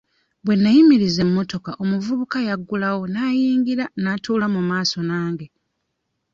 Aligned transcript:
Bwe 0.43 0.53
nnayimiriza 0.57 1.19
emmotoka 1.27 1.71
omuvubuka 1.83 2.37
yaggulawo 2.47 3.03
n'ayingira 3.13 3.85
n'atuula 4.01 4.45
mu 4.55 4.61
maaso 4.69 4.99
nange. 5.09 5.47